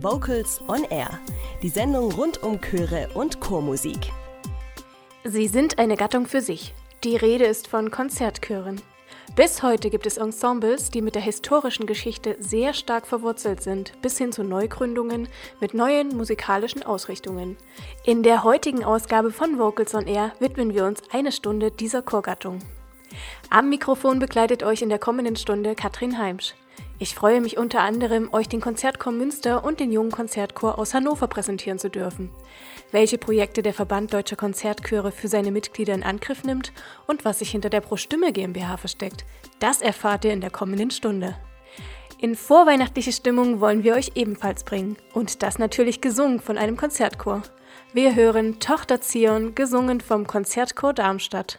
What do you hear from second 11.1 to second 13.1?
der historischen Geschichte sehr stark